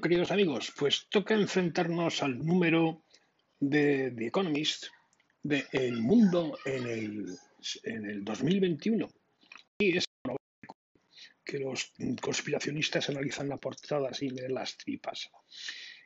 Queridos 0.00 0.30
amigos, 0.30 0.72
pues 0.78 1.06
toca 1.08 1.34
enfrentarnos 1.34 2.22
al 2.22 2.38
número 2.38 3.02
de 3.58 4.12
The 4.16 4.26
Economist 4.26 4.86
de 5.42 5.64
El 5.72 6.00
Mundo 6.02 6.56
en 6.64 6.86
el, 6.86 7.36
en 7.82 8.04
el 8.04 8.24
2021. 8.24 9.08
Y 9.78 9.96
es 9.96 10.04
que 11.44 11.58
los 11.58 11.92
conspiracionistas 12.20 13.08
analizan 13.08 13.48
la 13.48 13.56
portada 13.56 14.12
sin 14.14 14.36
leer 14.36 14.52
las 14.52 14.76
tripas. 14.76 15.30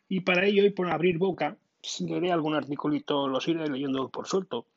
Y 0.08 0.20
para 0.20 0.46
ello, 0.46 0.64
y 0.64 0.70
por 0.70 0.88
abrir 0.88 1.18
boca, 1.18 1.58
leeré 2.00 2.32
algún 2.32 2.54
articulito, 2.54 3.28
los 3.28 3.46
iré 3.48 3.66
leyendo 3.68 4.10
por 4.10 4.26
suelto, 4.26 4.68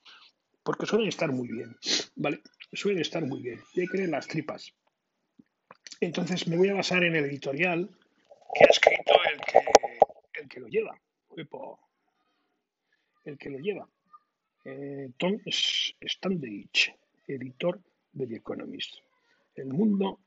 porque 0.63 0.88
suelen 0.88 1.08
estar 1.08 1.32
muy 1.32 1.48
bien, 1.48 1.77
¿vale? 2.16 2.41
Suelen 2.74 3.02
estar 3.02 3.26
muy 3.26 3.41
bien. 3.41 3.62
Y 3.76 3.82
hay 3.82 3.88
que 3.88 3.98
leer 3.98 4.10
las 4.10 4.27
tripas. 4.27 4.74
Entonces 6.02 6.48
me 6.48 6.58
voy 6.58 6.70
a 6.70 6.74
basar 6.74 7.04
en 7.04 7.16
el 7.16 7.26
editorial 7.26 7.90
que 8.55 8.64
ha 8.64 8.68
escrito 8.70 9.14
el 9.32 9.41
que, 9.41 10.40
el 10.41 10.48
que 10.48 10.59
lo 10.62 10.68
lleva. 10.68 11.00
El 13.26 13.38
que 13.38 13.50
lo 13.50 13.59
lleva. 13.59 13.88
Eh, 14.63 15.09
Tom 15.18 15.38
Standage, 15.46 16.96
editor 17.27 17.82
de 18.13 18.27
The 18.27 18.36
Economist. 18.36 18.96
El 19.55 19.68
mundo 19.68 20.22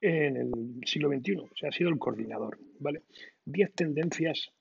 en 0.00 0.36
el 0.36 0.52
siglo 0.84 1.08
XXI, 1.08 1.36
o 1.36 1.56
sea, 1.56 1.68
ha 1.68 1.72
sido 1.72 1.90
el 1.90 1.98
coordinador, 1.98 2.58
¿vale? 2.78 3.02
Diez 3.44 3.72
tendencias 3.72 4.52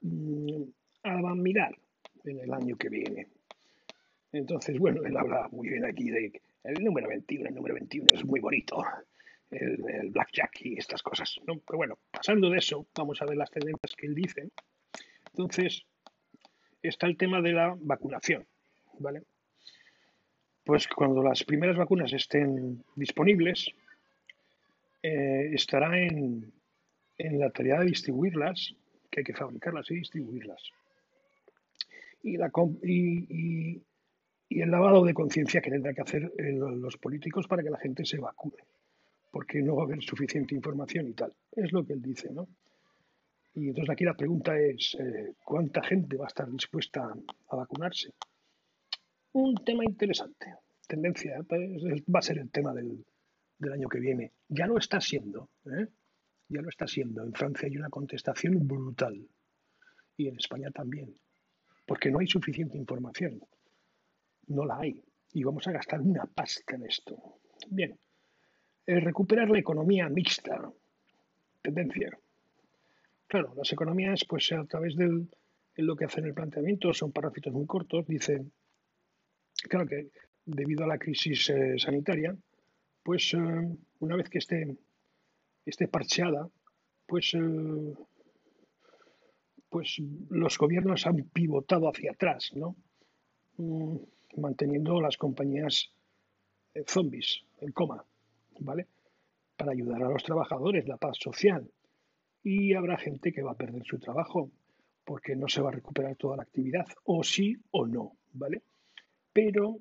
mmm, 0.00 0.64
a 1.02 1.34
mirar 1.34 1.76
en 2.24 2.40
el 2.40 2.52
año 2.52 2.76
que 2.76 2.88
viene. 2.88 3.28
Entonces, 4.32 4.78
bueno, 4.78 5.02
él 5.04 5.16
habla 5.16 5.48
muy 5.50 5.68
bien 5.68 5.84
aquí 5.84 6.10
de 6.10 6.40
el 6.64 6.84
número 6.84 7.08
21, 7.08 7.48
el 7.48 7.54
número 7.54 7.74
21 7.74 8.06
es 8.12 8.24
muy 8.24 8.40
bonito, 8.40 8.82
el, 9.50 10.10
blackjack 10.10 10.62
y 10.62 10.78
estas 10.78 11.02
cosas. 11.02 11.38
¿no? 11.46 11.58
Pero 11.66 11.76
bueno, 11.78 11.98
pasando 12.10 12.50
de 12.50 12.58
eso, 12.58 12.86
vamos 12.96 13.20
a 13.20 13.26
ver 13.26 13.36
las 13.36 13.50
tendencias 13.50 13.94
que 13.96 14.06
él 14.06 14.14
dice. 14.14 14.50
Entonces, 15.32 15.84
está 16.82 17.06
el 17.06 17.16
tema 17.16 17.40
de 17.40 17.52
la 17.52 17.76
vacunación, 17.78 18.46
¿vale? 18.98 19.22
Pues 20.64 20.86
cuando 20.88 21.22
las 21.22 21.44
primeras 21.44 21.76
vacunas 21.76 22.12
estén 22.12 22.84
disponibles, 22.94 23.72
eh, 25.02 25.50
estará 25.52 25.98
en, 25.98 26.52
la 27.18 27.50
tarea 27.50 27.80
de 27.80 27.86
distribuirlas, 27.86 28.74
que 29.10 29.20
hay 29.20 29.24
que 29.24 29.34
fabricarlas 29.34 29.90
y 29.90 29.96
distribuirlas. 29.96 30.62
Y, 32.22 32.36
la, 32.36 32.50
y, 32.82 33.82
el 34.50 34.70
lavado 34.70 35.04
de 35.04 35.14
conciencia 35.14 35.60
que 35.60 35.70
tendrán 35.70 35.94
que 35.94 36.02
hacer 36.02 36.32
eh, 36.38 36.52
los 36.52 36.96
políticos 36.98 37.46
para 37.46 37.62
que 37.62 37.70
la 37.70 37.78
gente 37.78 38.04
se 38.04 38.18
vacune, 38.18 38.58
porque 39.30 39.62
no 39.62 39.76
va 39.76 39.82
a 39.82 39.86
haber 39.86 40.02
suficiente 40.02 40.54
información 40.54 41.08
y 41.08 41.12
tal. 41.12 41.32
Es 41.52 41.72
lo 41.72 41.84
que 41.84 41.94
él 41.94 42.02
dice, 42.02 42.30
¿no? 42.32 42.48
Y 43.54 43.68
entonces 43.68 43.90
aquí 43.90 44.04
la 44.04 44.16
pregunta 44.16 44.58
es, 44.58 44.96
eh, 45.00 45.34
¿cuánta 45.44 45.82
gente 45.82 46.16
va 46.16 46.26
a 46.26 46.28
estar 46.28 46.50
dispuesta 46.50 47.12
a 47.48 47.56
vacunarse? 47.56 48.12
Un 49.32 49.54
tema 49.64 49.84
interesante. 49.84 50.54
Tendencia, 50.86 51.40
pues, 51.48 51.82
va 52.12 52.18
a 52.18 52.22
ser 52.22 52.38
el 52.38 52.50
tema 52.50 52.72
del, 52.72 53.04
del 53.58 53.72
año 53.72 53.88
que 53.88 54.00
viene. 54.00 54.32
Ya 54.48 54.66
lo 54.66 54.78
está 54.78 55.00
siendo, 55.00 55.50
¿eh? 55.66 55.86
ya 56.48 56.62
lo 56.62 56.68
está 56.68 56.86
siendo. 56.86 57.22
En 57.22 57.32
Francia 57.32 57.68
hay 57.68 57.76
una 57.76 57.90
contestación 57.90 58.66
brutal 58.66 59.28
y 60.16 60.28
en 60.28 60.36
España 60.36 60.70
también, 60.70 61.14
porque 61.86 62.10
no 62.10 62.18
hay 62.18 62.26
suficiente 62.26 62.76
información. 62.76 63.40
No 64.48 64.64
la 64.64 64.78
hay 64.78 65.02
y 65.32 65.44
vamos 65.44 65.66
a 65.68 65.72
gastar 65.72 66.00
una 66.00 66.24
pasta 66.24 66.74
en 66.74 66.86
esto. 66.86 67.38
Bien, 67.68 67.96
recuperar 68.86 69.48
la 69.50 69.58
economía 69.58 70.08
mixta, 70.08 70.70
tendencia. 71.62 72.10
Claro, 73.26 73.54
las 73.56 73.72
economías, 73.72 74.24
pues 74.24 74.50
a 74.52 74.64
través 74.64 74.96
de 74.96 75.26
lo 75.76 75.96
que 75.96 76.04
hacen 76.04 76.24
el 76.24 76.34
planteamiento, 76.34 76.92
son 76.92 77.12
parásitos 77.12 77.52
muy 77.52 77.66
cortos, 77.66 78.06
dicen, 78.06 78.52
claro 79.68 79.86
que 79.86 80.10
debido 80.44 80.84
a 80.84 80.88
la 80.88 80.98
crisis 80.98 81.50
eh, 81.50 81.78
sanitaria, 81.78 82.36
pues 83.02 83.34
eh, 83.34 83.38
una 84.00 84.16
vez 84.16 84.28
que 84.28 84.38
esté, 84.38 84.76
esté 85.64 85.88
parcheada, 85.88 86.48
pues, 87.06 87.34
eh, 87.34 87.94
pues 89.68 90.02
los 90.28 90.58
gobiernos 90.58 91.06
han 91.06 91.24
pivotado 91.32 91.88
hacia 91.88 92.12
atrás, 92.12 92.50
¿no? 92.54 92.76
Mm, 93.56 93.96
manteniendo 94.36 95.00
las 95.00 95.16
compañías 95.16 95.92
eh, 96.74 96.84
zombies 96.86 97.42
en 97.60 97.72
coma, 97.72 98.04
¿vale? 98.60 98.86
Para 99.56 99.72
ayudar 99.72 100.02
a 100.02 100.08
los 100.08 100.22
trabajadores, 100.22 100.86
la 100.86 100.96
paz 100.96 101.16
social. 101.18 101.70
Y 102.42 102.74
habrá 102.74 102.96
gente 102.96 103.32
que 103.32 103.42
va 103.42 103.52
a 103.52 103.56
perder 103.56 103.84
su 103.84 103.98
trabajo 103.98 104.50
porque 105.04 105.34
no 105.34 105.48
se 105.48 105.60
va 105.60 105.70
a 105.70 105.72
recuperar 105.72 106.16
toda 106.16 106.36
la 106.36 106.44
actividad, 106.44 106.86
o 107.04 107.22
sí 107.22 107.56
o 107.72 107.86
no, 107.86 108.16
¿vale? 108.32 108.62
Pero 109.32 109.80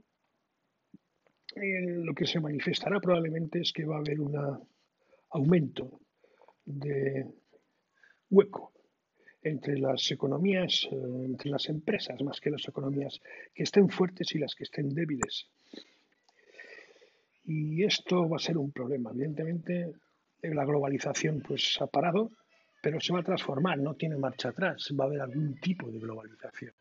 lo 1.56 2.14
que 2.14 2.26
se 2.26 2.40
manifestará 2.40 3.00
probablemente 3.00 3.60
es 3.60 3.74
que 3.74 3.86
va 3.86 3.98
a 3.98 4.00
haber 4.00 4.20
un 4.20 4.36
aumento 5.32 6.00
de 6.66 7.26
hueco 8.30 8.72
entre 9.42 9.80
las 9.80 10.12
economías, 10.12 10.88
eh, 10.92 10.96
entre 11.26 11.50
las 11.50 11.70
empresas, 11.70 12.22
más 12.22 12.40
que 12.40 12.50
las 12.50 12.68
economías 12.68 13.20
que 13.54 13.64
estén 13.64 13.90
fuertes 13.90 14.36
y 14.36 14.40
las 14.40 14.54
que 14.54 14.64
estén 14.64 14.90
débiles. 14.90 15.48
Y 17.52 17.84
esto 17.84 18.30
va 18.30 18.38
a 18.38 18.40
ser 18.40 18.60
un 18.60 18.72
problema. 18.72 19.10
Evidentemente, 19.10 19.92
la 20.44 20.66
globalización 20.66 21.42
pues 21.42 21.82
ha 21.82 21.88
parado, 21.88 22.30
pero 22.80 23.00
se 23.00 23.12
va 23.12 23.22
a 23.22 23.24
transformar, 23.24 23.80
no 23.80 23.96
tiene 23.96 24.18
marcha 24.18 24.50
atrás, 24.50 24.94
va 24.98 25.06
a 25.06 25.08
haber 25.08 25.22
algún 25.22 25.56
tipo 25.56 25.90
de 25.90 25.98
globalización. 25.98 26.72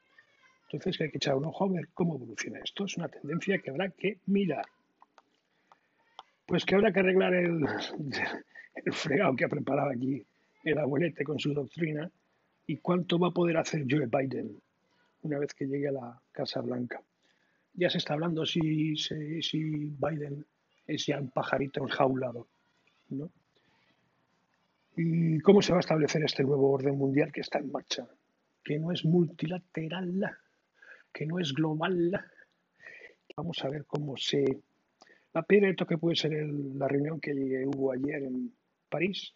Entonces 0.70 1.00
hay 1.00 1.10
que 1.10 1.16
echar 1.16 1.36
un 1.36 1.46
ojo 1.46 1.64
a 1.64 1.72
ver 1.72 1.88
cómo 1.94 2.16
evoluciona 2.16 2.60
esto. 2.62 2.84
Es 2.84 2.98
una 2.98 3.08
tendencia 3.08 3.58
que 3.60 3.70
habrá 3.70 3.88
que 3.88 4.18
mirar. 4.26 4.66
Pues 6.44 6.66
que 6.66 6.74
habrá 6.74 6.92
que 6.92 7.00
arreglar 7.00 7.32
el, 7.32 7.66
fregado 8.92 9.36
que 9.36 9.46
ha 9.46 9.48
preparado 9.48 9.88
aquí 9.88 10.22
el 10.64 10.78
abuelete 10.78 11.24
con 11.24 11.38
su 11.38 11.54
doctrina 11.54 12.10
y 12.66 12.76
cuánto 12.76 13.18
va 13.18 13.28
a 13.28 13.30
poder 13.30 13.56
hacer 13.56 13.86
Joe 13.88 14.06
Biden 14.06 14.60
una 15.22 15.38
vez 15.38 15.54
que 15.54 15.64
llegue 15.64 15.88
a 15.88 15.92
la 15.92 16.20
Casa 16.30 16.60
Blanca. 16.60 17.00
Ya 17.72 17.88
se 17.88 17.96
está 17.96 18.12
hablando 18.12 18.44
si, 18.44 18.96
si 18.96 19.62
Biden 19.62 20.44
es 20.88 21.06
ya 21.06 21.20
un 21.20 21.30
pajarito 21.30 21.82
enjaulado. 21.82 22.48
¿no? 23.10 23.30
¿Y 24.96 25.38
cómo 25.40 25.62
se 25.62 25.70
va 25.70 25.78
a 25.78 25.80
establecer 25.80 26.24
este 26.24 26.42
nuevo 26.42 26.72
orden 26.72 26.98
mundial 26.98 27.30
que 27.30 27.42
está 27.42 27.60
en 27.60 27.70
marcha? 27.70 28.08
Que 28.64 28.80
no 28.80 28.90
es 28.90 29.04
multilateral 29.04 30.36
que 31.12 31.26
no 31.26 31.38
es 31.38 31.52
global. 31.52 32.24
Vamos 33.36 33.64
a 33.64 33.68
ver 33.68 33.84
cómo 33.86 34.16
se... 34.16 34.44
La 35.32 35.42
pena 35.42 35.68
esto 35.68 35.86
que 35.86 35.98
puede 35.98 36.16
ser 36.16 36.32
la 36.32 36.88
reunión 36.88 37.20
que 37.20 37.32
hubo 37.66 37.92
ayer 37.92 38.22
en 38.22 38.52
París 38.88 39.34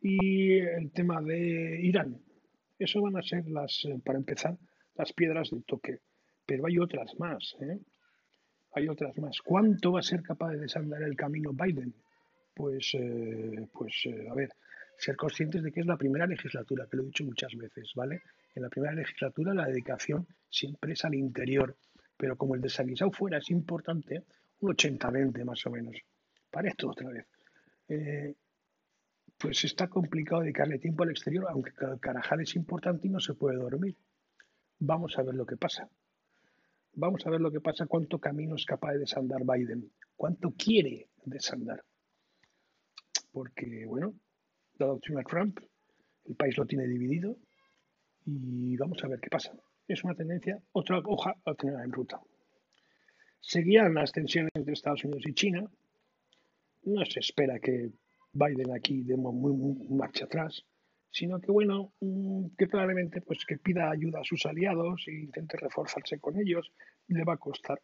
y 0.00 0.58
el 0.58 0.92
tema 0.92 1.22
de 1.22 1.80
Irán. 1.82 2.20
Eso 2.78 3.00
van 3.00 3.16
a 3.16 3.22
ser 3.22 3.48
las, 3.48 3.84
eh, 3.86 3.98
para 4.04 4.18
empezar, 4.18 4.56
las 4.94 5.12
piedras 5.12 5.50
de 5.50 5.62
toque. 5.62 6.00
Pero 6.44 6.66
hay 6.66 6.78
otras 6.78 7.18
más. 7.18 7.56
¿eh? 7.60 7.78
Hay 8.76 8.88
otras 8.88 9.16
más. 9.16 9.40
¿Cuánto 9.40 9.92
va 9.92 10.00
a 10.00 10.02
ser 10.02 10.22
capaz 10.22 10.50
de 10.50 10.58
desandar 10.58 11.02
el 11.02 11.16
camino 11.16 11.50
Biden? 11.54 11.94
Pues, 12.54 12.92
eh, 12.92 13.66
pues 13.72 14.06
a 14.30 14.34
ver, 14.34 14.50
ser 14.98 15.16
conscientes 15.16 15.62
de 15.62 15.72
que 15.72 15.80
es 15.80 15.86
la 15.86 15.96
primera 15.96 16.26
legislatura, 16.26 16.86
que 16.86 16.98
lo 16.98 17.02
he 17.02 17.06
dicho 17.06 17.24
muchas 17.24 17.56
veces, 17.56 17.92
¿vale? 17.94 18.20
En 18.54 18.62
la 18.62 18.68
primera 18.68 18.94
legislatura 18.94 19.54
la 19.54 19.66
dedicación 19.66 20.26
siempre 20.50 20.92
es 20.92 21.02
al 21.06 21.14
interior, 21.14 21.74
pero 22.18 22.36
como 22.36 22.54
el 22.54 22.60
desaguisado 22.60 23.10
fuera 23.12 23.38
es 23.38 23.48
importante, 23.48 24.24
un 24.60 24.76
80-20 24.76 25.42
más 25.46 25.64
o 25.64 25.70
menos. 25.70 25.96
Para 26.50 26.68
esto 26.68 26.90
otra 26.90 27.08
vez. 27.08 27.26
Eh, 27.88 28.34
pues 29.38 29.64
está 29.64 29.88
complicado 29.88 30.42
dedicarle 30.42 30.78
tiempo 30.78 31.02
al 31.02 31.12
exterior, 31.12 31.46
aunque 31.48 31.72
Carajal 31.98 32.42
es 32.42 32.54
importante 32.56 33.06
y 33.06 33.10
no 33.10 33.20
se 33.20 33.32
puede 33.32 33.56
dormir. 33.56 33.96
Vamos 34.80 35.18
a 35.18 35.22
ver 35.22 35.34
lo 35.34 35.46
que 35.46 35.56
pasa. 35.56 35.88
Vamos 36.98 37.26
a 37.26 37.30
ver 37.30 37.42
lo 37.42 37.50
que 37.50 37.60
pasa, 37.60 37.84
cuánto 37.86 38.18
camino 38.18 38.54
es 38.56 38.64
capaz 38.64 38.92
de 38.92 39.00
desandar 39.00 39.42
Biden, 39.44 39.92
cuánto 40.16 40.52
quiere 40.52 41.10
desandar. 41.26 41.84
Porque, 43.30 43.84
bueno, 43.86 44.14
la 44.78 44.86
doctrina 44.86 45.22
Trump, 45.22 45.60
el 46.24 46.34
país 46.36 46.56
lo 46.56 46.64
tiene 46.64 46.86
dividido, 46.86 47.36
y 48.24 48.78
vamos 48.78 49.04
a 49.04 49.08
ver 49.08 49.20
qué 49.20 49.28
pasa. 49.28 49.52
Es 49.86 50.04
una 50.04 50.14
tendencia, 50.14 50.58
otra 50.72 50.98
hoja 51.04 51.34
a 51.44 51.54
tener 51.54 51.78
en 51.80 51.92
ruta. 51.92 52.18
Seguían 53.40 53.92
las 53.92 54.10
tensiones 54.10 54.50
entre 54.54 54.72
Estados 54.72 55.04
Unidos 55.04 55.24
y 55.26 55.34
China. 55.34 55.70
No 56.84 57.04
se 57.04 57.20
espera 57.20 57.58
que 57.58 57.90
Biden 58.32 58.72
aquí 58.74 59.02
dé 59.02 59.18
muy, 59.18 59.54
marcha 59.90 60.24
atrás, 60.24 60.64
sino 61.16 61.40
que 61.40 61.50
bueno, 61.50 61.94
mm, 62.00 62.48
que 62.58 62.66
probablemente 62.66 63.22
pues 63.22 63.46
que 63.46 63.56
pida 63.56 63.90
ayuda 63.90 64.20
a 64.20 64.24
sus 64.24 64.44
aliados 64.44 65.08
e 65.08 65.12
intente 65.12 65.56
reforzarse 65.56 66.20
con 66.20 66.38
ellos. 66.38 66.70
Le 67.08 67.24
va 67.24 67.32
a 67.32 67.38
costar, 67.38 67.80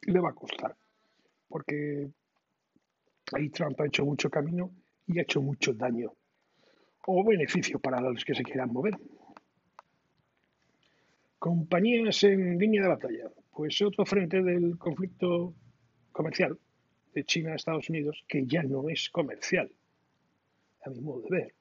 le 0.00 0.20
va 0.20 0.30
a 0.30 0.32
costar, 0.32 0.74
porque 1.48 2.08
ahí 3.34 3.50
Trump 3.50 3.78
ha 3.78 3.86
hecho 3.86 4.06
mucho 4.06 4.30
camino 4.30 4.70
y 5.06 5.18
ha 5.18 5.22
hecho 5.22 5.42
mucho 5.42 5.74
daño 5.74 6.14
o 7.06 7.24
beneficio 7.24 7.78
para 7.78 8.00
los 8.00 8.24
que 8.24 8.34
se 8.34 8.42
quieran 8.42 8.72
mover. 8.72 8.94
Compañías 11.38 12.24
en 12.24 12.58
línea 12.58 12.82
de 12.82 12.88
batalla. 12.88 13.30
Pues 13.52 13.82
otro 13.82 14.06
frente 14.06 14.42
del 14.42 14.78
conflicto 14.78 15.52
comercial 16.10 16.58
de 17.12 17.24
China 17.24 17.52
a 17.52 17.56
Estados 17.56 17.90
Unidos, 17.90 18.24
que 18.26 18.46
ya 18.46 18.62
no 18.62 18.88
es 18.88 19.10
comercial, 19.10 19.70
a 20.86 20.90
mi 20.90 21.00
modo 21.00 21.20
de 21.20 21.30
ver. 21.30 21.54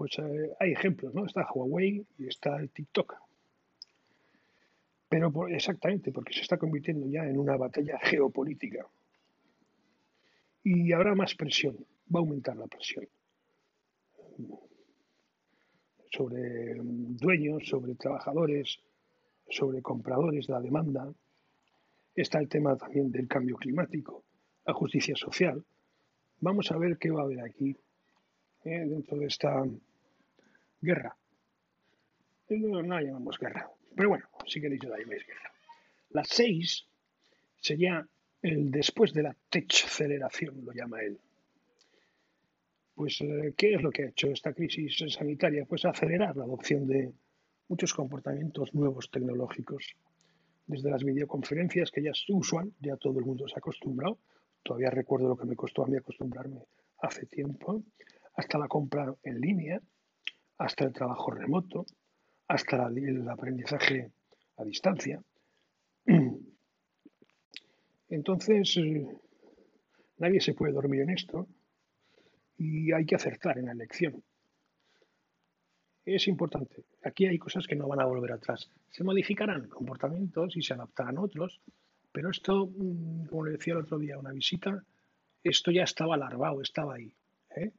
Pues 0.00 0.18
eh, 0.18 0.56
hay 0.58 0.72
ejemplos, 0.72 1.12
¿no? 1.12 1.26
Está 1.26 1.46
Huawei 1.52 2.06
y 2.16 2.26
está 2.26 2.58
TikTok. 2.68 3.16
Pero 5.10 5.46
exactamente, 5.48 6.10
porque 6.10 6.32
se 6.32 6.40
está 6.40 6.56
convirtiendo 6.56 7.06
ya 7.06 7.26
en 7.26 7.38
una 7.38 7.58
batalla 7.58 7.98
geopolítica. 7.98 8.86
Y 10.64 10.90
habrá 10.94 11.14
más 11.14 11.34
presión, 11.34 11.76
va 12.10 12.18
a 12.18 12.22
aumentar 12.22 12.56
la 12.56 12.66
presión 12.66 13.06
sobre 16.10 16.76
dueños, 16.76 17.68
sobre 17.68 17.94
trabajadores, 17.94 18.80
sobre 19.50 19.82
compradores, 19.82 20.48
la 20.48 20.62
demanda. 20.62 21.12
Está 22.14 22.38
el 22.38 22.48
tema 22.48 22.74
también 22.74 23.12
del 23.12 23.28
cambio 23.28 23.56
climático, 23.56 24.24
la 24.64 24.72
justicia 24.72 25.14
social. 25.14 25.62
Vamos 26.38 26.72
a 26.72 26.78
ver 26.78 26.96
qué 26.96 27.10
va 27.10 27.20
a 27.20 27.24
haber 27.24 27.42
aquí 27.42 27.76
eh, 28.64 28.86
dentro 28.86 29.18
de 29.18 29.26
esta 29.26 29.62
guerra. 30.80 31.16
No, 32.48 32.82
la 32.82 33.02
llamamos 33.02 33.38
guerra, 33.38 33.70
pero 33.94 34.08
bueno, 34.08 34.28
si 34.46 34.60
queréis 34.60 34.82
la 34.84 34.98
llaméis 34.98 35.26
guerra. 35.26 35.52
La 36.10 36.24
seis 36.24 36.86
sería 37.60 38.06
el 38.42 38.70
después 38.70 39.12
de 39.12 39.22
la 39.22 39.36
aceleración, 39.52 40.64
lo 40.64 40.72
llama 40.72 41.00
él. 41.00 41.18
Pues, 42.94 43.20
eh, 43.20 43.54
¿qué 43.56 43.74
es 43.74 43.82
lo 43.82 43.90
que 43.90 44.02
ha 44.04 44.08
hecho 44.08 44.28
esta 44.28 44.52
crisis 44.52 44.96
sanitaria? 45.08 45.64
Pues 45.64 45.84
acelerar 45.84 46.36
la 46.36 46.44
adopción 46.44 46.86
de 46.86 47.12
muchos 47.68 47.94
comportamientos 47.94 48.74
nuevos 48.74 49.10
tecnológicos. 49.10 49.94
Desde 50.66 50.90
las 50.90 51.02
videoconferencias, 51.04 51.90
que 51.90 52.02
ya 52.02 52.10
es 52.10 52.24
usual, 52.28 52.72
ya 52.80 52.96
todo 52.96 53.18
el 53.18 53.24
mundo 53.24 53.48
se 53.48 53.54
ha 53.54 53.58
acostumbrado. 53.58 54.18
Todavía 54.62 54.90
recuerdo 54.90 55.28
lo 55.28 55.36
que 55.36 55.46
me 55.46 55.56
costó 55.56 55.84
a 55.84 55.86
mí 55.86 55.96
acostumbrarme 55.96 56.62
hace 57.00 57.26
tiempo. 57.26 57.82
Hasta 58.34 58.58
la 58.58 58.68
compra 58.68 59.14
en 59.22 59.40
línea, 59.40 59.80
hasta 60.60 60.84
el 60.84 60.92
trabajo 60.92 61.30
remoto, 61.30 61.86
hasta 62.46 62.86
el 62.88 63.26
aprendizaje 63.28 64.12
a 64.58 64.64
distancia. 64.64 65.22
Entonces, 68.10 68.76
eh, 68.76 69.06
nadie 70.18 70.40
se 70.40 70.52
puede 70.52 70.74
dormir 70.74 71.00
en 71.00 71.10
esto 71.10 71.48
y 72.58 72.92
hay 72.92 73.06
que 73.06 73.14
acertar 73.14 73.56
en 73.56 73.66
la 73.66 73.72
elección. 73.72 74.22
Es 76.04 76.28
importante. 76.28 76.84
Aquí 77.04 77.24
hay 77.24 77.38
cosas 77.38 77.66
que 77.66 77.76
no 77.76 77.88
van 77.88 78.00
a 78.00 78.06
volver 78.06 78.32
atrás. 78.32 78.68
Se 78.90 79.02
modificarán 79.02 79.66
comportamientos 79.68 80.56
y 80.56 80.62
se 80.62 80.74
adaptarán 80.74 81.16
otros, 81.16 81.62
pero 82.12 82.30
esto, 82.30 82.66
mm, 82.66 83.28
como 83.28 83.46
le 83.46 83.52
decía 83.52 83.72
el 83.72 83.80
otro 83.80 83.98
día, 83.98 84.18
una 84.18 84.32
visita, 84.32 84.84
esto 85.42 85.70
ya 85.70 85.84
estaba 85.84 86.18
larvado, 86.18 86.60
estaba 86.60 86.96
ahí. 86.96 87.14
¿eh? 87.56 87.72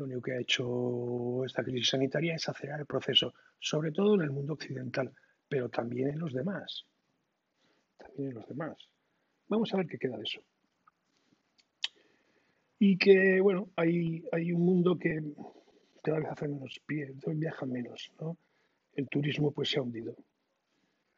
Lo 0.00 0.06
único 0.06 0.22
que 0.22 0.32
ha 0.32 0.40
hecho 0.40 1.44
esta 1.44 1.62
crisis 1.62 1.90
sanitaria 1.90 2.34
es 2.34 2.48
acelerar 2.48 2.80
el 2.80 2.86
proceso, 2.86 3.34
sobre 3.58 3.92
todo 3.92 4.14
en 4.14 4.22
el 4.22 4.30
mundo 4.30 4.54
occidental, 4.54 5.12
pero 5.48 5.68
también 5.68 6.08
en 6.08 6.18
los 6.18 6.32
demás. 6.32 6.86
También 7.98 8.30
en 8.30 8.34
los 8.34 8.48
demás. 8.48 8.88
Vamos 9.48 9.72
a 9.74 9.76
ver 9.76 9.86
qué 9.86 9.98
queda 9.98 10.16
de 10.16 10.22
eso 10.22 10.40
y 12.82 12.96
que, 12.96 13.42
bueno, 13.42 13.68
hay, 13.76 14.24
hay 14.32 14.52
un 14.52 14.62
mundo 14.62 14.98
que 14.98 15.20
cada 16.02 16.18
vez 16.18 16.28
hace 16.30 16.48
menos 16.48 16.80
pie, 16.86 17.12
viaja 17.34 17.66
menos, 17.66 18.10
¿no? 18.18 18.38
El 18.94 19.06
turismo 19.06 19.52
pues 19.52 19.68
se 19.68 19.78
ha 19.78 19.82
hundido 19.82 20.16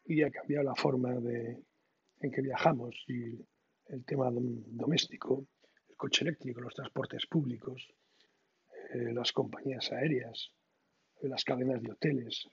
y 0.04 0.22
ha 0.22 0.30
cambiado 0.32 0.64
la 0.64 0.74
forma 0.74 1.14
de, 1.20 1.62
en 2.20 2.30
que 2.32 2.42
viajamos 2.42 3.04
y 3.06 3.38
el 3.86 4.04
tema 4.04 4.28
doméstico, 4.32 5.46
el 5.88 5.96
coche 5.96 6.24
eléctrico, 6.24 6.60
los 6.60 6.74
transportes 6.74 7.26
públicos, 7.26 7.94
eh, 8.92 9.12
las 9.12 9.32
compañías 9.32 9.90
aéreas, 9.92 10.50
las 11.22 11.44
cadenas 11.44 11.82
de 11.82 11.92
hoteles. 11.92 12.48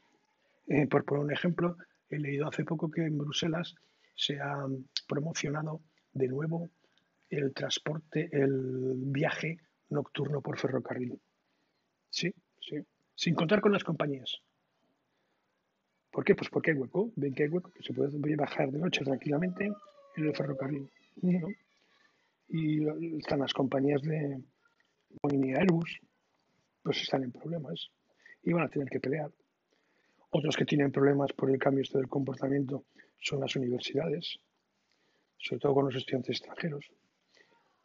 Eh, 0.68 0.88
por 0.88 1.04
poner 1.04 1.26
un 1.26 1.32
ejemplo, 1.32 1.78
he 2.10 2.18
leído 2.18 2.48
hace 2.48 2.64
poco 2.64 2.90
que 2.90 3.06
en 3.06 3.18
Bruselas 3.18 3.76
se 4.16 4.40
ha 4.40 4.66
promocionado 5.08 5.82
de 6.14 6.28
nuevo 6.28 6.70
el 7.30 7.54
transporte, 7.54 8.30
el 8.32 8.94
viaje 8.96 9.58
nocturno 9.90 10.42
por 10.42 10.58
ferrocarril. 10.58 11.20
Sí, 12.10 12.34
sí. 12.60 12.78
Sin 13.16 13.36
contar 13.36 13.62
con 13.62 13.72
las 13.72 13.84
compañías. 13.84 14.42
¿Por 16.12 16.24
qué? 16.24 16.36
Pues 16.36 16.50
porque 16.50 16.72
hay 16.72 16.78
hueco. 16.78 17.12
Ven 17.16 17.34
que 17.34 17.44
hay 17.44 17.50
hueco, 17.50 17.72
que 17.72 17.84
se 17.84 17.94
puede 17.94 18.36
bajar 18.36 18.72
de 18.72 18.80
noche 18.80 19.04
tranquilamente 19.04 19.72
en 20.16 20.26
el 20.26 20.36
ferrocarril. 20.36 20.90
Y 22.48 22.88
están 23.18 23.40
las 23.40 23.54
compañías 23.54 24.02
de 24.02 24.42
Boeing 25.22 25.56
Airbus, 25.56 26.00
pues 26.90 27.04
están 27.04 27.24
en 27.24 27.32
problemas 27.32 27.92
y 28.42 28.52
van 28.52 28.64
a 28.64 28.68
tener 28.68 28.90
que 28.90 29.00
pelear. 29.00 29.32
Otros 30.32 30.58
que 30.58 30.66
tienen 30.66 30.92
problemas 30.92 31.32
por 31.34 31.52
el 31.52 31.60
cambio 31.60 31.84
este 31.84 32.00
del 32.00 32.08
comportamiento 32.08 32.86
son 33.22 33.42
las 33.42 33.56
universidades, 33.56 34.40
sobre 35.38 35.60
todo 35.60 35.76
con 35.76 35.86
los 35.86 35.96
estudiantes 35.96 36.38
extranjeros. 36.38 36.92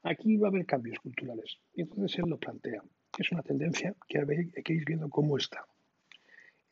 Aquí 0.04 0.38
va 0.38 0.48
a 0.48 0.50
haber 0.50 0.64
cambios 0.64 0.98
culturales. 1.00 1.58
Y 1.74 1.82
entonces 1.82 2.18
él 2.18 2.30
lo 2.30 2.38
plantea. 2.38 2.82
Es 3.18 3.30
una 3.30 3.42
tendencia 3.42 3.94
que 4.08 4.20
hay 4.20 4.62
que 4.62 4.72
ir 4.72 4.86
viendo 4.86 5.10
cómo 5.10 5.36
está. 5.36 5.66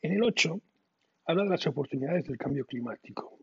En 0.01 0.13
el 0.13 0.23
8 0.23 0.59
habla 1.25 1.43
de 1.43 1.49
las 1.51 1.67
oportunidades 1.67 2.25
del 2.25 2.39
cambio 2.39 2.65
climático. 2.65 3.37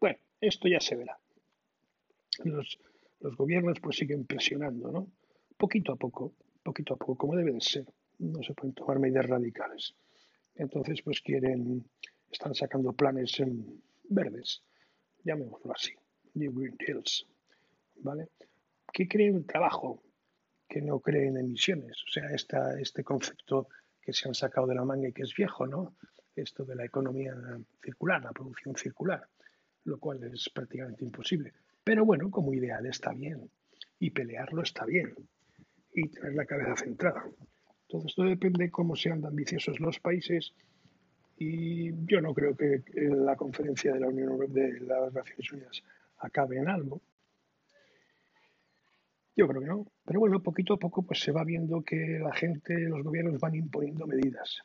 Bueno, 0.00 0.18
esto 0.40 0.66
ya 0.66 0.80
se 0.80 0.96
verá. 0.96 1.16
Los, 2.42 2.80
gobiernos 3.20 3.78
pues 3.78 3.94
siguen 3.94 4.26
presionando, 4.26 4.90
¿no? 4.90 5.06
Poquito 5.56 5.92
a 5.92 5.96
poco, 5.96 6.34
poquito 6.64 6.94
a 6.94 6.96
poco, 6.96 7.14
como 7.14 7.36
debe 7.36 7.52
de 7.52 7.60
ser. 7.60 7.86
No 8.18 8.42
se 8.42 8.54
pueden 8.54 8.74
tomar 8.74 8.98
medidas 8.98 9.26
radicales. 9.26 9.94
Entonces, 10.54 11.02
pues 11.02 11.20
quieren, 11.20 11.84
están 12.30 12.54
sacando 12.54 12.92
planes 12.92 13.38
en 13.40 13.80
verdes, 14.08 14.62
llamémoslo 15.24 15.72
así, 15.72 15.94
New 16.34 16.52
Green 16.52 16.76
Deals, 16.78 17.26
¿vale? 17.96 18.28
que 18.92 19.06
creen 19.06 19.44
trabajo, 19.46 20.02
que 20.68 20.80
no 20.82 21.00
creen 21.00 21.36
emisiones. 21.36 22.02
O 22.06 22.10
sea, 22.10 22.30
esta, 22.30 22.78
este 22.80 23.04
concepto 23.04 23.68
que 24.00 24.12
se 24.12 24.28
han 24.28 24.34
sacado 24.34 24.66
de 24.66 24.74
la 24.74 24.84
manga 24.84 25.08
y 25.08 25.12
que 25.12 25.22
es 25.22 25.34
viejo, 25.34 25.66
¿no? 25.66 25.96
Esto 26.34 26.64
de 26.64 26.76
la 26.76 26.84
economía 26.84 27.34
circular, 27.82 28.22
la 28.22 28.32
producción 28.32 28.76
circular, 28.76 29.28
lo 29.84 29.98
cual 29.98 30.22
es 30.24 30.50
prácticamente 30.52 31.04
imposible. 31.04 31.52
Pero 31.82 32.04
bueno, 32.04 32.30
como 32.30 32.52
ideal 32.52 32.86
está 32.86 33.12
bien. 33.12 33.50
Y 33.98 34.10
pelearlo 34.10 34.62
está 34.62 34.84
bien. 34.84 35.14
Y 35.92 36.08
tener 36.08 36.34
la 36.34 36.44
cabeza 36.44 36.76
centrada. 36.76 37.24
Todo 37.88 38.06
esto 38.06 38.22
depende 38.22 38.70
cómo 38.70 38.94
sean 38.94 39.20
de 39.20 39.28
ambiciosos 39.28 39.80
los 39.80 39.98
países. 39.98 40.52
Y 41.38 41.90
yo 42.06 42.20
no 42.20 42.34
creo 42.34 42.56
que 42.56 42.82
la 42.94 43.36
conferencia 43.36 43.92
de 43.92 44.00
la 44.00 44.08
Unión 44.08 44.30
Europea, 44.30 44.66
de 44.66 44.80
las 44.80 45.12
Naciones 45.12 45.52
Unidas, 45.52 45.82
acabe 46.18 46.58
en 46.58 46.68
algo. 46.68 47.00
Yo 49.36 49.46
creo 49.46 49.60
que 49.60 49.68
no. 49.68 49.86
Pero 50.04 50.20
bueno, 50.20 50.42
poquito 50.42 50.74
a 50.74 50.78
poco 50.78 51.02
pues 51.02 51.20
se 51.20 51.32
va 51.32 51.44
viendo 51.44 51.82
que 51.82 52.18
la 52.18 52.32
gente, 52.32 52.74
los 52.74 53.02
gobiernos 53.02 53.40
van 53.40 53.54
imponiendo 53.54 54.06
medidas. 54.06 54.62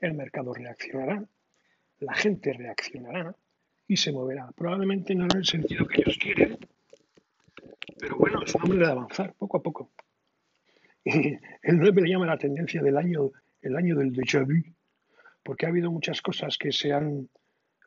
El 0.00 0.14
mercado 0.14 0.52
reaccionará, 0.54 1.24
la 1.98 2.14
gente 2.14 2.52
reaccionará 2.52 3.34
y 3.88 3.96
se 3.96 4.12
moverá. 4.12 4.50
Probablemente 4.52 5.14
no 5.14 5.24
en 5.24 5.38
el 5.38 5.44
sentido 5.44 5.86
que 5.86 6.02
ellos 6.02 6.18
quieren, 6.18 6.58
pero 7.98 8.16
bueno, 8.16 8.42
es 8.42 8.54
un 8.54 8.62
hombre 8.62 8.78
de 8.78 8.92
avanzar 8.92 9.34
poco 9.34 9.58
a 9.58 9.62
poco. 9.62 9.90
El 11.62 11.78
9 11.78 12.02
le 12.02 12.10
llama 12.10 12.26
la 12.26 12.38
tendencia 12.38 12.82
del 12.82 12.96
año, 12.96 13.30
el 13.62 13.76
año 13.76 13.96
del 13.96 14.12
déjà 14.12 14.44
vu, 14.44 14.62
porque 15.42 15.66
ha 15.66 15.70
habido 15.70 15.90
muchas 15.90 16.20
cosas 16.22 16.56
que 16.58 16.72
se 16.72 16.92
han 16.92 17.28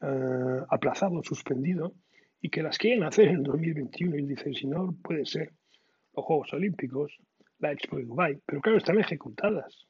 eh, 0.01 0.61
aplazado, 0.69 1.21
suspendido, 1.23 1.93
y 2.41 2.49
que 2.49 2.61
las 2.61 2.77
quieren 2.77 3.03
hacer 3.03 3.29
en 3.29 3.43
2021. 3.43 4.15
Y 4.15 4.19
él 4.19 4.27
dice, 4.27 4.53
si 4.53 4.67
no, 4.67 4.93
puede 5.01 5.25
ser 5.25 5.53
los 6.15 6.25
Juegos 6.25 6.51
Olímpicos, 6.53 7.17
la 7.59 7.71
Expo 7.71 7.97
de 7.97 8.03
Dubái, 8.03 8.39
pero 8.45 8.61
claro, 8.61 8.77
están 8.77 8.99
ejecutadas. 8.99 9.87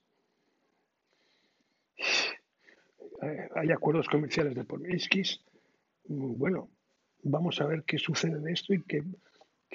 Hay 3.56 3.72
acuerdos 3.72 4.08
comerciales 4.10 4.54
de 4.54 4.66
Polminskis. 4.66 5.42
Bueno, 6.06 6.70
vamos 7.24 7.60
a 7.62 7.66
ver 7.66 7.84
qué 7.84 7.98
sucede 7.98 8.40
de 8.40 8.52
esto 8.52 8.74
y 8.74 8.84
qué, 8.84 9.02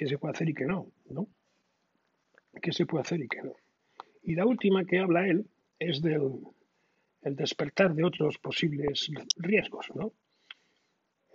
se 0.07 0.17
puede 0.17 0.33
hacer 0.33 0.49
y 0.49 0.53
qué 0.53 0.65
no, 0.65 0.91
¿no? 1.09 1.27
¿Qué 2.59 2.71
se 2.71 2.85
puede 2.85 3.01
hacer 3.01 3.21
y 3.21 3.27
qué 3.27 3.41
no? 3.41 3.53
Y 4.23 4.35
la 4.35 4.45
última 4.45 4.85
que 4.85 4.99
habla 4.99 5.27
él 5.27 5.47
es 5.77 6.01
del 6.01 6.39
el 7.21 7.35
despertar 7.35 7.93
de 7.93 8.05
otros 8.05 8.37
posibles 8.37 9.11
riesgos, 9.35 9.87
¿no? 9.93 10.13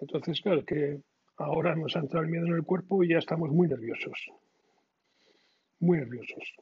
Entonces, 0.00 0.40
claro, 0.40 0.64
que 0.64 1.00
ahora 1.36 1.76
nos 1.76 1.94
ha 1.96 2.00
entrado 2.00 2.24
el 2.24 2.30
miedo 2.30 2.46
en 2.46 2.54
el 2.54 2.62
cuerpo 2.62 3.04
y 3.04 3.08
ya 3.08 3.18
estamos 3.18 3.50
muy 3.50 3.68
nerviosos 3.68 4.30
muy 5.84 5.98
nerviosos. 5.98 6.54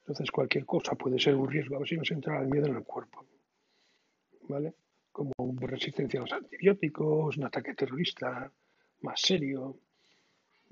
Entonces 0.00 0.30
cualquier 0.30 0.66
cosa 0.66 0.94
puede 0.94 1.18
ser 1.18 1.34
un 1.36 1.50
riesgo, 1.50 1.76
a 1.76 1.78
ver 1.78 1.88
si 1.88 1.96
nos 1.96 2.10
entra 2.10 2.40
el 2.40 2.48
miedo 2.48 2.66
en 2.66 2.76
el 2.76 2.84
cuerpo. 2.84 3.24
¿Vale? 4.48 4.74
Como 5.10 5.32
resistencia 5.60 6.20
a 6.20 6.22
los 6.22 6.32
antibióticos, 6.32 7.36
un 7.36 7.44
ataque 7.44 7.74
terrorista 7.74 8.52
más 9.00 9.20
serio. 9.20 9.78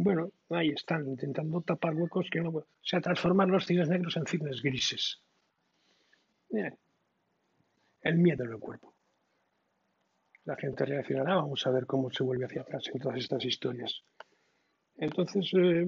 Bueno, 0.03 0.33
ahí 0.51 0.71
están 0.71 1.07
intentando 1.07 1.61
tapar 1.61 1.95
huecos 1.95 2.29
que 2.29 2.41
no. 2.41 2.51
O 2.51 2.67
sea, 2.83 3.01
transformar 3.01 3.47
los 3.47 3.65
cines 3.65 3.89
negros 3.89 4.17
en 4.17 4.27
cines 4.27 4.61
grises. 4.61 5.23
Bien. 6.51 6.77
El 8.01 8.19
miedo 8.19 8.43
en 8.43 8.51
el 8.51 8.59
cuerpo. 8.59 8.93
La 10.45 10.57
gente 10.57 10.85
reaccionará, 10.85 11.37
vamos 11.37 11.65
a 11.69 11.71
ver 11.71 11.87
cómo 11.87 12.11
se 12.11 12.25
vuelve 12.25 12.47
hacia 12.47 12.63
atrás 12.63 12.91
en 12.93 13.01
todas 13.01 13.17
estas 13.17 13.45
historias. 13.45 14.03
Entonces, 14.97 15.49
eh, 15.55 15.87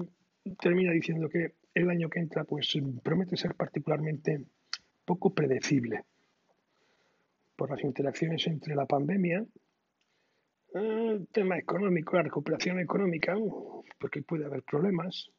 termina 0.61 0.93
diciendo 0.93 1.27
que 1.27 1.55
el 1.73 1.89
año 1.89 2.09
que 2.09 2.21
entra 2.21 2.45
pues 2.45 2.71
promete 3.03 3.35
ser 3.35 3.53
particularmente 3.55 4.45
poco 5.03 5.33
predecible 5.33 6.05
por 7.57 7.69
las 7.69 7.83
interacciones 7.83 8.47
entre 8.47 8.75
la 8.75 8.85
pandemia, 8.85 9.45
el 10.79 11.27
tema 11.29 11.57
económico, 11.57 12.15
la 12.15 12.23
recuperación 12.23 12.79
económica, 12.79 13.35
porque 13.99 14.21
puede 14.21 14.45
haber 14.45 14.63
problemas, 14.63 15.29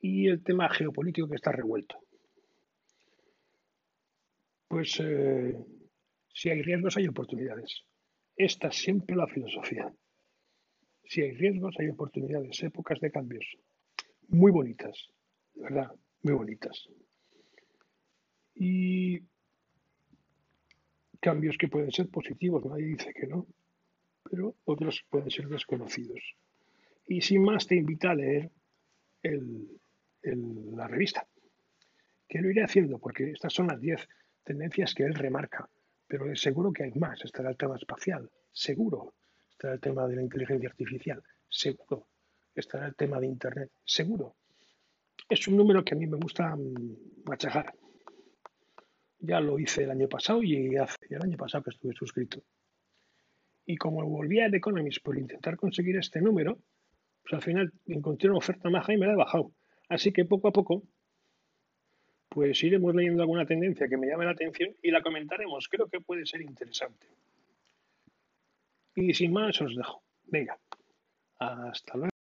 y 0.00 0.28
el 0.28 0.42
tema 0.42 0.68
geopolítico 0.68 1.28
que 1.28 1.36
está 1.36 1.52
revuelto. 1.52 1.98
Pues 4.68 5.00
eh, 5.00 5.56
si 6.32 6.50
hay 6.50 6.62
riesgos 6.62 6.96
hay 6.96 7.08
oportunidades. 7.08 7.84
Esta 8.36 8.68
es 8.68 8.76
siempre 8.76 9.16
la 9.16 9.26
filosofía. 9.26 9.92
Si 11.04 11.22
hay 11.22 11.32
riesgos, 11.32 11.74
hay 11.78 11.88
oportunidades, 11.88 12.62
épocas 12.62 13.00
de 13.00 13.10
cambios 13.10 13.44
muy 14.28 14.50
bonitas, 14.52 15.08
¿verdad? 15.54 15.90
Muy 16.22 16.34
bonitas. 16.34 16.88
Y 18.54 19.20
cambios 21.20 21.56
que 21.58 21.68
pueden 21.68 21.90
ser 21.90 22.08
positivos, 22.08 22.64
nadie 22.64 22.86
dice 22.86 23.12
que 23.14 23.26
no, 23.26 23.46
pero 24.30 24.54
otros 24.64 25.04
pueden 25.08 25.30
ser 25.30 25.48
desconocidos. 25.48 26.36
Y 27.06 27.20
sin 27.20 27.42
más 27.42 27.66
te 27.66 27.76
invito 27.76 28.08
a 28.08 28.14
leer 28.14 28.50
la 30.22 30.86
revista, 30.88 31.26
que 32.28 32.40
lo 32.40 32.50
iré 32.50 32.62
haciendo 32.62 32.98
porque 32.98 33.30
estas 33.30 33.52
son 33.52 33.68
las 33.68 33.80
10 33.80 34.08
tendencias 34.44 34.94
que 34.94 35.04
él 35.04 35.14
remarca, 35.14 35.68
pero 36.06 36.34
seguro 36.36 36.72
que 36.72 36.84
hay 36.84 36.92
más. 36.92 37.24
Estará 37.24 37.50
el 37.50 37.56
tema 37.56 37.76
espacial, 37.76 38.30
seguro, 38.52 39.14
estará 39.50 39.74
el 39.74 39.80
tema 39.80 40.06
de 40.06 40.16
la 40.16 40.22
inteligencia 40.22 40.68
artificial, 40.68 41.22
seguro, 41.48 42.08
estará 42.54 42.86
el 42.86 42.94
tema 42.94 43.20
de 43.20 43.26
Internet, 43.26 43.70
seguro. 43.84 44.36
Es 45.28 45.48
un 45.48 45.56
número 45.56 45.84
que 45.84 45.94
a 45.94 45.98
mí 45.98 46.06
me 46.06 46.18
gusta 46.18 46.54
mm, 46.54 47.24
machajar. 47.24 47.74
Ya 49.18 49.40
lo 49.40 49.58
hice 49.58 49.84
el 49.84 49.90
año 49.90 50.08
pasado 50.08 50.42
y 50.42 50.76
hace 50.76 50.96
el 51.10 51.22
año 51.22 51.36
pasado 51.36 51.64
que 51.64 51.70
estuve 51.70 51.94
suscrito. 51.94 52.42
Y 53.66 53.76
como 53.76 54.04
volví 54.04 54.40
a 54.40 54.50
The 54.50 54.58
Economist 54.58 55.02
por 55.02 55.18
intentar 55.18 55.56
conseguir 55.56 55.96
este 55.96 56.20
número, 56.20 56.58
pues 57.22 57.34
al 57.34 57.42
final 57.42 57.72
encontré 57.86 58.30
una 58.30 58.38
oferta 58.38 58.70
maja 58.70 58.94
y 58.94 58.96
me 58.96 59.06
la 59.06 59.12
he 59.12 59.16
bajado. 59.16 59.52
Así 59.88 60.12
que 60.12 60.24
poco 60.24 60.48
a 60.48 60.52
poco, 60.52 60.84
pues 62.28 62.62
iremos 62.62 62.94
leyendo 62.94 63.22
alguna 63.22 63.44
tendencia 63.44 63.88
que 63.88 63.96
me 63.96 64.06
llame 64.06 64.24
la 64.24 64.32
atención 64.32 64.74
y 64.82 64.90
la 64.90 65.02
comentaremos. 65.02 65.68
Creo 65.68 65.88
que 65.88 66.00
puede 66.00 66.26
ser 66.26 66.42
interesante. 66.42 67.06
Y 68.94 69.12
sin 69.14 69.32
más 69.32 69.60
os 69.60 69.74
dejo. 69.74 70.02
Venga, 70.24 70.58
hasta 71.38 71.96
luego. 71.96 72.15